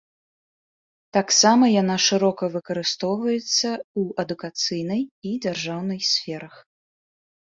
Таксама 1.17 1.65
яна 1.81 1.97
шырока 2.07 2.43
выкарыстоўваецца 2.55 3.69
ў 3.69 4.01
адукацыйнай 4.23 5.01
і 5.33 5.39
дзяржаўнай 5.45 5.99
сферах. 6.15 6.53